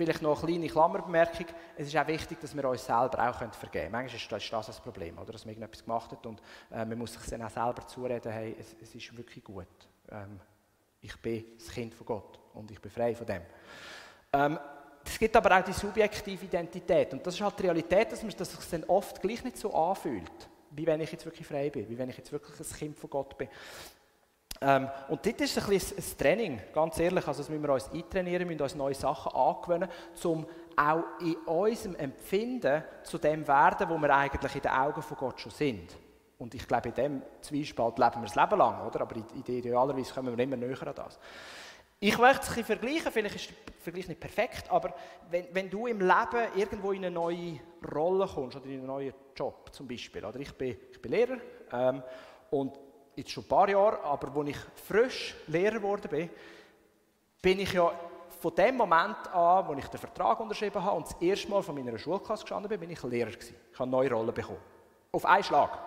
[0.00, 1.44] Vielleicht noch eine kleine Klammerbemerkung.
[1.76, 3.92] Es ist auch wichtig, dass wir uns selber auch vergeben können.
[3.92, 5.32] Manchmal ist das, das Problem, oder?
[5.32, 8.56] dass man irgendetwas gemacht hat und äh, man muss sich dann auch selber zureden, hey,
[8.58, 9.66] es, es ist wirklich gut.
[10.10, 10.40] Ähm,
[11.02, 13.42] ich bin das Kind von Gott und ich bin frei von dem.
[14.32, 14.58] Ähm,
[15.04, 18.30] es gibt aber auch die subjektive Identität und das ist halt die Realität, dass man
[18.30, 20.48] sich dann oft gleich nicht so anfühlt.
[20.70, 23.10] wie wenn ich jetzt wirklich frei bin, wie wenn ich jetzt wirklich ein Kind von
[23.10, 23.48] Gott bin.
[24.62, 27.90] Ähm, und dort ist ein, bisschen ein Training, ganz ehrlich, also das müssen wir uns
[27.90, 29.88] eintrainieren, müssen uns neue Sachen angewöhnen,
[30.24, 30.46] um
[30.76, 35.40] auch in unserem Empfinden zu dem werden, wo wir eigentlich in den Augen von Gott
[35.40, 35.96] schon sind.
[36.38, 39.00] Und ich glaube, in dem Zwiespalt leben wir das Leben lang, oder?
[39.00, 41.18] aber idealerweise kommen wir immer näher an das.
[41.98, 44.94] Ich möchte es ein bisschen vergleichen, vielleicht ist der Vergleich nicht perfekt, aber
[45.30, 47.60] wenn, wenn du im Leben irgendwo in eine neue
[47.94, 51.36] Rolle kommst oder in einen neuen Job zum Beispiel, oder ich bin, ich bin Lehrer
[51.72, 52.02] ähm,
[52.50, 52.78] und
[53.16, 56.30] jetzt schon ein paar Jahre, aber als ich frisch Lehrer geworden bin,
[57.42, 57.92] bin ich ja
[58.40, 61.74] von dem Moment an, wo ich den Vertrag unterschrieben habe und das erste Mal von
[61.74, 63.54] meiner Schulklasse gestanden bin, bin ich Lehrer gewesen.
[63.72, 64.60] Ich habe neue Rolle bekommen.
[65.12, 65.78] Auf einen Schlag.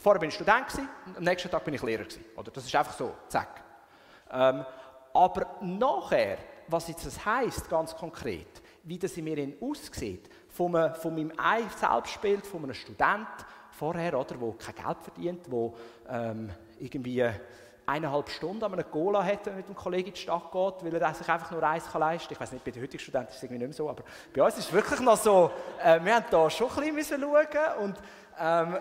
[0.00, 2.24] Vorher bin ich Student gewesen, am nächsten Tag bin ich Lehrer gewesen.
[2.36, 2.50] Oder?
[2.52, 3.62] Das ist einfach so, zack.
[4.30, 4.64] Ähm,
[5.12, 10.94] aber nachher, was jetzt das heisst, ganz konkret, wie das in mir aussieht, von, einem,
[10.94, 11.32] von meinem
[11.76, 13.26] Selbstbild, von einem Student
[13.78, 15.72] vorher, oder, der kein Geld verdient, der
[16.08, 17.24] ähm, irgendwie
[17.86, 21.14] eineinhalb Stunden an einem Cola hat, mit dem Kollegen in die Stadt geht, weil er
[21.14, 22.32] sich einfach nur eins leisten kann.
[22.32, 24.42] Ich weiß nicht, bei den heutigen Studenten ist es irgendwie nicht mehr so, aber bei
[24.42, 25.50] uns ist es wirklich noch so,
[25.82, 27.96] äh, wir haben da schon ein bisschen schauen und
[28.38, 28.78] ähm,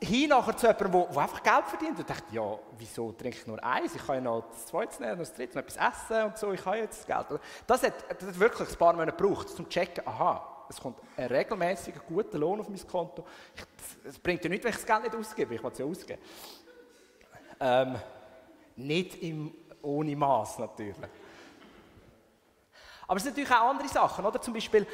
[0.00, 3.62] hin nachher zu jemandem, der einfach Geld verdient und dachte, ja, wieso trinke ich nur
[3.62, 3.94] eins?
[3.94, 6.52] Ich kann ja noch das zweite nehmen, noch das dritte, noch etwas essen und so,
[6.52, 7.40] ich habe jetzt das Geld.
[7.66, 10.98] Das hat, das hat wirklich ein paar Monate gebraucht, um zu checken, aha, es kommt
[11.16, 13.24] ein regelmäßiger, guter Lohn auf mein Konto.
[14.04, 16.22] Es bringt ja nichts, wenn ich das Geld nicht ausgebe, ich will es ja ausgeben.
[17.60, 17.96] Ähm,
[18.76, 20.96] nicht im, ohne Maß natürlich.
[23.06, 24.40] Aber es sind natürlich auch andere Sachen, oder?
[24.40, 24.86] Zum Beispiel,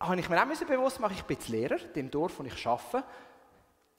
[0.00, 3.04] habe ich mir auch bewusst machen, ich bin jetzt Lehrer, dem Dorf, wo ich arbeite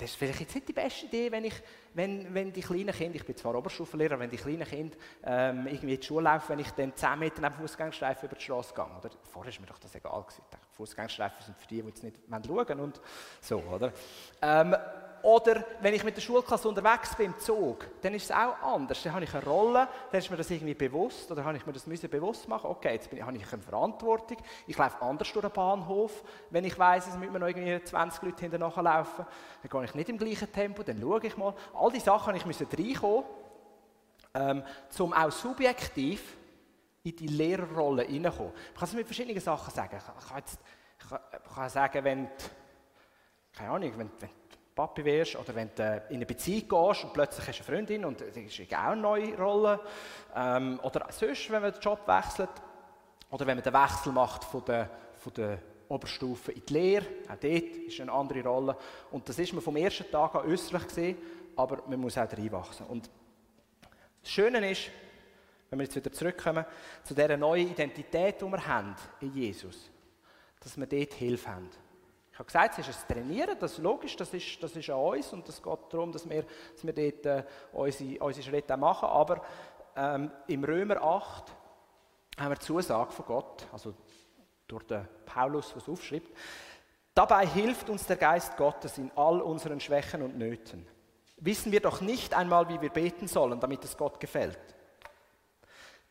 [0.02, 1.54] das ist vielleicht jetzt nicht die beste Idee, wenn, ich,
[1.94, 5.94] wenn, wenn die kleinen Kinder, ich bin zwar Oberstufenlehrer, wenn die kleinen Kinder ähm, irgendwie
[5.94, 8.84] in die Schule laufen, wenn ich dann 10 Meter neben Fußgängerstreifen über die Straße gehe.
[8.84, 9.10] Oder?
[9.32, 10.42] Vorher ist mir doch das egal gewesen.
[10.72, 13.02] Fußgängerstreifen sind für die, die jetzt nicht schauen wollen und
[13.42, 13.94] so, oder?
[14.42, 14.76] Ähm,
[15.24, 19.02] oder wenn ich mit der Schulklasse unterwegs bin im Zug, dann ist es auch anders.
[19.04, 21.74] Dann habe ich eine Rolle, dann ist mir das irgendwie bewusst, oder habe ich mir
[21.74, 25.46] das müssen bewusst machen, okay, jetzt bin habe ich eine Verantwortung, ich laufe anders durch
[25.46, 29.26] den Bahnhof, wenn ich weiß, es müssen mir noch irgendwie 20 Leute hinterher laufen,
[29.62, 31.54] dann gehe ich nicht im gleichen Tempo, dann schaue ich mal.
[31.74, 33.26] All diese Sachen ich müssen reinkommen,
[34.34, 34.64] ähm,
[35.00, 36.38] um auch subjektiv
[37.04, 38.54] in die Lehrerrolle hineinkommen.
[38.74, 39.98] Ich kann es mit verschiedenen Sachen sagen.
[39.98, 40.60] Ich kann, jetzt,
[41.00, 42.30] ich kann, sagen, wenn,
[43.54, 44.30] keine Ahnung, wenn, wenn
[44.76, 48.06] Papi wirst oder wenn du in eine Beziehung gehst und plötzlich hast du eine Freundin
[48.06, 49.80] und das ist auch eine neue Rolle.
[50.36, 52.50] Ähm, oder sonst, wenn man den Job wechselt
[53.30, 57.36] oder wenn man den Wechsel macht von der, von der Oberstufe in die Lehre, auch
[57.36, 58.78] dort ist eine andere Rolle.
[59.12, 61.18] Und das ist mir vom ersten Tag an äußerlich gesehen,
[61.56, 62.86] aber man muss auch reinwachsen.
[62.88, 63.10] Und
[64.22, 64.90] das Schöne ist,
[65.70, 66.66] wenn wir jetzt wieder zurückkommen
[67.04, 69.90] zu dieser neuen Identität, die wir haben in Jesus,
[70.60, 71.70] dass wir dort Hilfe haben.
[72.42, 75.32] Habe gesagt, es ist ein Trainieren, das ist logisch, das ist, das ist an uns
[75.32, 79.10] und es geht darum, dass wir, dass wir dort äh, unsere, unsere Schritte machen.
[79.10, 79.44] Aber
[79.96, 81.52] ähm, im Römer 8
[82.40, 83.94] haben wir die Zusage von Gott, also
[84.68, 86.36] durch den Paulus, was aufschreibt.
[87.14, 90.88] Dabei hilft uns der Geist Gottes in all unseren Schwächen und Nöten.
[91.38, 94.58] Wissen wir doch nicht einmal, wie wir beten sollen, damit es Gott gefällt.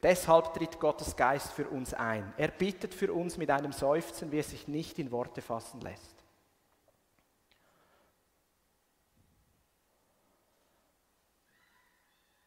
[0.01, 2.33] Deshalb tritt Gottes Geist für uns ein.
[2.37, 6.19] Er bittet für uns mit einem Seufzen, wie es sich nicht in Worte fassen lässt.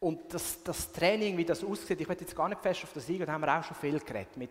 [0.04, 3.08] Und das, das, Training, wie das aussieht, ich werde jetzt gar nicht fest auf das
[3.08, 4.50] eingehen, da haben wir auch schon viel geredet, mit,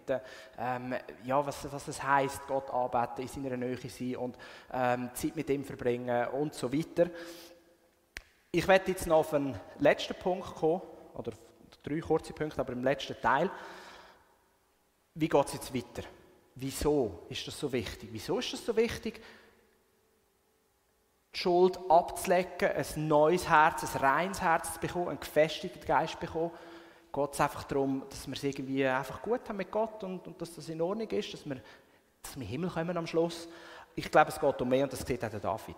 [0.59, 4.39] ähm, ja, was, was es heisst, Gott arbeiten, in seiner Nähe sein und
[4.73, 7.11] ähm, Zeit mit ihm verbringen und so weiter.
[8.51, 10.81] Ich werde jetzt noch auf einen letzten Punkt kommen,
[11.13, 11.33] oder
[11.83, 13.51] drei kurze Punkte, aber im letzten Teil.
[15.15, 16.09] Wie geht es jetzt weiter?
[16.55, 18.09] Wieso ist das so wichtig?
[18.11, 19.21] Wieso ist das so wichtig?
[21.35, 26.19] Die Schuld abzulecken, ein neues Herz, ein reines Herz zu bekommen, einen gefestigten Geist zu
[26.19, 26.51] bekommen.
[27.13, 30.41] Geht es einfach darum, dass wir es irgendwie einfach gut haben mit Gott und, und
[30.41, 31.57] dass das in Ordnung ist, dass wir,
[32.23, 33.49] dass wir in den Himmel kommen am Schluss.
[33.95, 35.77] Ich glaube, es geht um mehr und das sieht auch der David.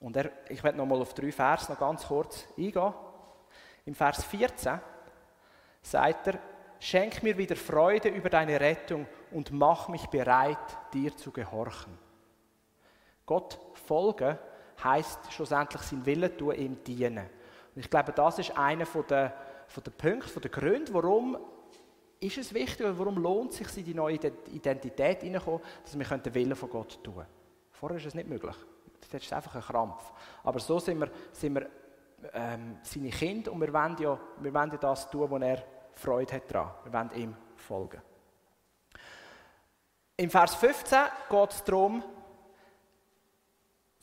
[0.00, 2.92] Und er, ich werde nochmal auf drei Vers noch ganz kurz eingehen.
[3.84, 4.80] Im Vers 14
[5.82, 6.38] sagt er,
[6.82, 10.56] Schenk mir wieder Freude über deine Rettung und mach mich bereit,
[10.94, 12.09] dir zu gehorchen.
[13.30, 14.36] Gott folgen
[14.82, 17.28] heißt schlussendlich sein Willen tun, ihm dienen.
[17.76, 19.32] Und ich glaube, das ist einer von der,
[19.68, 21.38] von der Punkte, von der Gründe, warum
[22.18, 26.18] ist es wichtig und warum lohnt es sich, in die neue Identität hineinzukommen, dass wir
[26.18, 27.26] den Willen von Gott tun können.
[27.70, 28.56] Vorher ist es nicht möglich.
[29.12, 30.12] Das ist einfach ein Krampf.
[30.42, 31.70] Aber so sind wir, sind wir
[32.32, 35.62] ähm, seine Kinder und wir wollen, ja, wir wollen ja das tun, wo er
[35.92, 36.72] Freude hat daran.
[36.82, 38.02] Wir wollen ihm folgen.
[40.16, 40.98] Im Vers 15
[41.30, 42.02] geht es darum,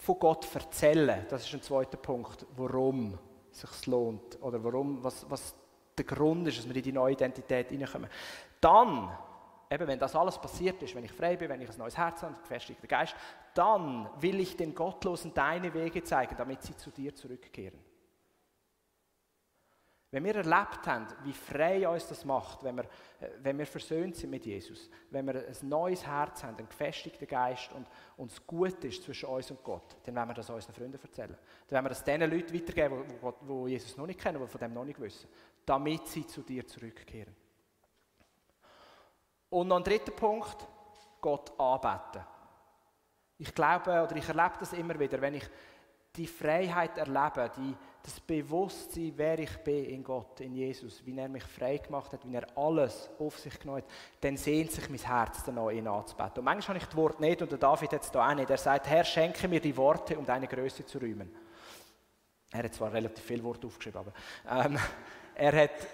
[0.08, 3.20] von Gott erzählen, das ist ein zweiter Punkt, warum
[3.52, 5.54] es sich lohnt oder warum, was, was
[5.98, 8.10] der Grund ist, dass wir in die neue Identität hineinkommen.
[8.62, 9.12] Dann,
[9.70, 12.22] eben wenn das alles passiert ist, wenn ich frei bin, wenn ich ein neues Herz
[12.22, 13.18] habe, einen gefestigten Geist,
[13.54, 17.80] dann will ich den Gottlosen deine Wege zeigen, damit sie zu dir zurückkehren.
[20.10, 22.86] Wenn wir erlebt haben, wie frei uns das macht, wenn wir,
[23.20, 27.28] äh, wenn wir versöhnt sind mit Jesus, wenn wir ein neues Herz haben, einen gefestigten
[27.28, 31.00] Geist und uns gut ist zwischen uns und Gott, dann werden wir das unseren Freunden
[31.02, 31.36] erzählen.
[31.68, 33.04] Dann werden wir das den Leuten weitergeben,
[33.42, 35.28] die Jesus noch nicht kennen, die von dem noch nicht wissen,
[35.66, 37.36] damit sie zu dir zurückkehren.
[39.50, 40.68] Und noch ein dritter Punkt,
[41.20, 42.24] Gott anbeten.
[43.40, 45.48] Ich glaube oder ich erlebe das immer wieder, wenn ich
[46.18, 51.28] die Freiheit erlebe, die, das Bewusstsein, wer ich bin in Gott, in Jesus, wie er
[51.28, 53.90] mich frei gemacht hat, wie er alles auf sich genommen hat,
[54.22, 56.40] dann sehnt sich mein Herz danach, ihn anzubeten.
[56.40, 58.50] Und manchmal habe ich das Wort nicht und der David hat es da auch nicht.
[58.50, 61.30] Er sagt, Herr, schenke mir die Worte, um deine Größe zu rühmen.
[62.52, 64.78] Er hat zwar relativ viele Worte aufgeschrieben, aber ähm,
[65.36, 65.88] er hat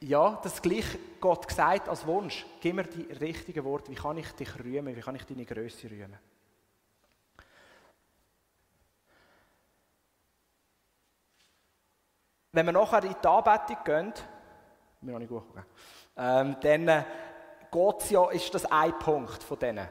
[0.00, 2.44] ja, das gleiche Gott gesagt als Wunsch.
[2.60, 3.90] Gib mir die richtigen Worte.
[3.90, 4.94] Wie kann ich dich rühmen?
[4.94, 6.18] Wie kann ich deine Größe rühmen?
[12.56, 14.12] Wenn wir nachher in die Anbetung gehen,
[15.02, 15.42] wir noch nicht gut
[16.16, 17.04] ähm, dann äh,
[17.70, 19.86] geht's ja, ist das ein Punkt von denen.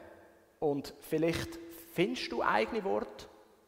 [0.58, 1.60] Und vielleicht
[1.94, 3.26] findest du eigene Worte,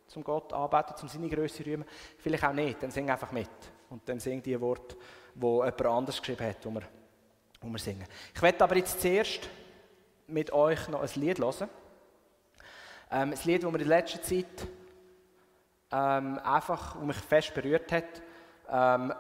[0.09, 1.87] zum Gott anbeten, zum seine Größe rühmen.
[2.19, 3.49] Vielleicht auch nicht, dann sing einfach mit.
[3.89, 4.97] Und dann sing die Worte,
[5.33, 6.83] die jemand anders geschrieben hat, wo wir,
[7.61, 8.09] wo wir singen.
[8.35, 9.49] Ich werde aber jetzt zuerst
[10.27, 11.71] mit euch noch ein Lied hören.
[13.13, 14.67] Ähm, ein Lied, das mir in letzter Zeit
[15.93, 18.23] ähm, einfach, mich fest berührt hat.
[18.71, 19.13] Ähm,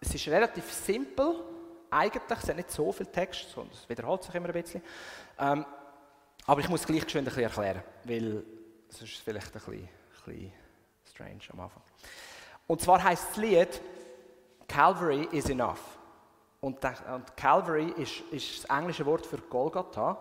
[0.00, 1.34] es ist relativ simpel,
[1.90, 4.82] eigentlich, es hat nicht so viel Text, sondern es wiederholt sich immer ein bisschen.
[5.38, 5.64] Ähm,
[6.46, 8.44] aber ich muss gleich geschwind ein bisschen erklären, weil
[8.88, 9.88] es ist vielleicht ein bisschen, ein
[10.24, 10.52] bisschen
[11.04, 11.82] strange am Anfang.
[12.66, 13.80] Und zwar heißt das Lied
[14.68, 15.80] Calvary is enough.
[16.60, 20.18] Und, und Calvary ist, ist, das englische Wort für Golgatha.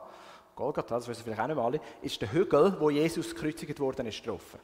[0.55, 4.25] Golgatha, das wissen vielleicht auch nicht alle, ist der Hügel, wo Jesus gekreuzigt worden ist,
[4.25, 4.57] drauf.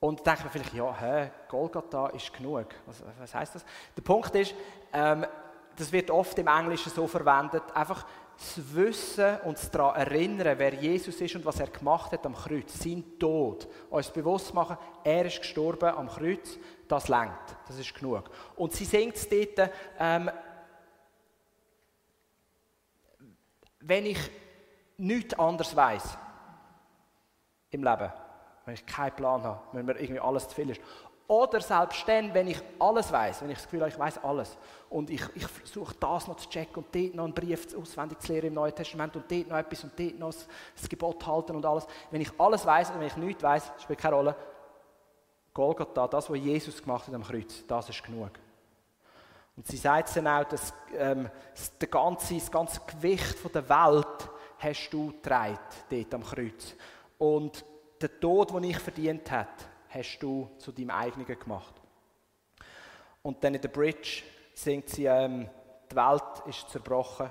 [0.00, 2.66] Und denkt man vielleicht, ja, hä, Golgatha ist genug.
[2.86, 3.64] Was, was heißt das?
[3.94, 4.54] Der Punkt ist,
[4.94, 5.26] ähm,
[5.76, 10.72] das wird oft im Englischen so verwendet, einfach das Wissen und das daran erinnern, wer
[10.72, 15.26] Jesus ist und was er gemacht hat am Kreuz, sein Tod, uns bewusst machen, er
[15.26, 16.58] ist gestorben am Kreuz,
[16.88, 18.30] das lenkt, das ist genug.
[18.56, 20.30] Und sie singt es dort, ähm,
[23.80, 24.18] wenn ich
[24.96, 26.16] nichts anderes weiß
[27.70, 28.10] im Leben,
[28.70, 30.80] wenn ich keinen Plan habe, wenn mir irgendwie alles zu viel ist.
[31.26, 34.56] Oder selbst dann, wenn ich alles weiß, wenn ich das Gefühl habe, ich weiß alles
[34.90, 38.32] und ich, ich versuche das noch zu checken und dort noch einen Brief auswendig zu
[38.32, 41.66] lernen im Neuen Testament und dort noch etwas und dort noch das Gebot halten und
[41.66, 41.86] alles.
[42.12, 44.36] Wenn ich alles weiß und wenn ich nichts weiß, spielt keine Rolle.
[45.52, 48.30] Golgatha, das, was Jesus gemacht hat am Kreuz, das ist genug.
[49.56, 54.90] Und sie sagt dann auch, dass ähm, das, ganze, das ganze Gewicht der Welt hast
[54.90, 55.58] du getragen,
[55.90, 56.74] dort am Kreuz.
[57.18, 57.64] Und
[58.00, 59.48] den Tod, den ich verdient habe,
[59.88, 61.74] hast du zu deinem eigenen gemacht.
[63.22, 64.22] Und dann in der Bridge
[64.54, 65.48] singt sie, ähm,
[65.90, 67.30] die Welt ist zerbrochen.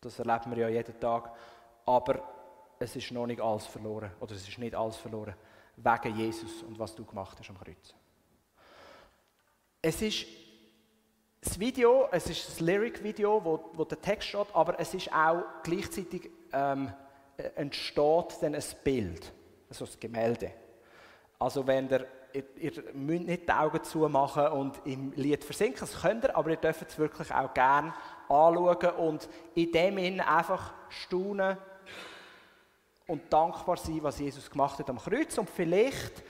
[0.00, 1.32] Das erleben wir ja jeden Tag.
[1.86, 2.22] Aber
[2.78, 4.12] es ist noch nicht alles verloren.
[4.20, 5.34] Oder es ist nicht alles verloren.
[5.76, 7.94] Wegen Jesus und was du gemacht hast am Kreuz.
[9.80, 10.26] Es ist
[11.40, 15.42] das Video, es ist das Lyric-Video, wo, wo der Text steht, aber es ist auch
[15.64, 16.92] gleichzeitig ähm,
[17.56, 19.32] entsteht dann ein Bild,
[19.68, 20.52] also ein Gemälde.
[21.38, 26.00] Also wenn ihr, ihr, ihr müsst nicht die Augen zumachen und im Lied versinken, das
[26.00, 27.92] könnt ihr, aber ihr dürft es wirklich auch gerne
[28.28, 31.56] anschauen und in dem Sinn einfach staunen
[33.06, 35.36] und dankbar sein, was Jesus gemacht hat am Kreuz.
[35.36, 36.22] Und vielleicht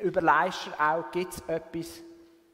[0.00, 2.02] überlegst du auch, gibt es etwas,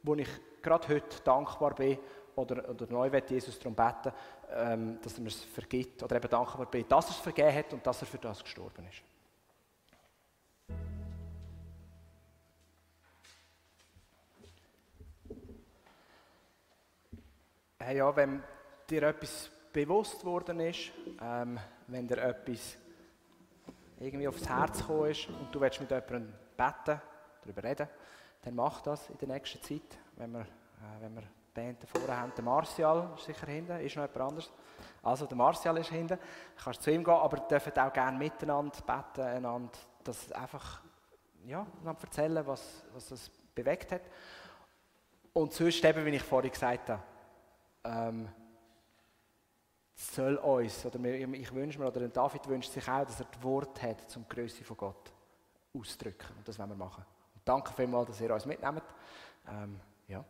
[0.03, 0.29] wo ich
[0.63, 1.99] gerade heute dankbar bin
[2.37, 4.13] oder, oder neu wird Jesus darum beten,
[4.53, 7.73] ähm, dass er mir es vergibt oder eben dankbar bin, dass er es vergeben hat
[7.73, 9.03] und dass er für das gestorben ist.
[17.79, 18.43] Hey, ja, wenn
[18.91, 20.91] dir etwas bewusst worden ist,
[21.21, 22.77] ähm, wenn dir etwas
[24.01, 27.01] irgendwie aufs Herz gekommen ist und du willst mit jemandem beten,
[27.43, 27.89] darüber reden,
[28.43, 31.23] dann mach das in der nächsten Zeit, wenn wir, äh, wenn wir
[31.57, 32.33] die Band vorne haben.
[32.37, 34.53] Der Martial ist sicher hinten, ist noch jemand anderes.
[35.03, 38.79] Also der Martial ist hinten, du kannst zu ihm gehen, aber dürft auch gerne miteinander
[38.87, 40.83] beten, einander das einfach
[41.45, 44.03] ja, erzählen, was, was das bewegt hat.
[45.33, 47.03] Und sonst eben, wie ich vorhin gesagt habe,
[47.85, 48.29] ähm,
[49.95, 53.83] soll uns, oder ich wünsche mir, oder David wünscht sich auch, dass er das Wort
[53.83, 55.13] hat zum Größe von Gott
[55.75, 56.35] ausdrücken.
[56.37, 57.05] Und das wollen wir machen.
[57.35, 58.83] Und danke vielmals, dass ihr uns mitnehmt.
[59.49, 60.25] Ähm, ja.